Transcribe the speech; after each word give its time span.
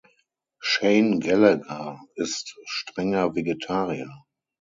Shane 0.63 1.19
Gallagher 1.19 1.99
ist 2.15 2.55
strenger 2.65 3.35
Vegetarier. 3.35 4.09